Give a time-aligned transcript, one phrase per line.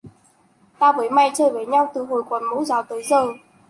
[0.79, 3.27] Tao với mày chơi với nhau từ hồi còn mẫu giáo tới giờ